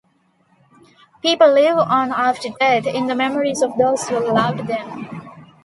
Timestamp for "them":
4.65-5.45